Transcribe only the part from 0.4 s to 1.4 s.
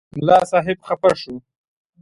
صاحب خفه شو.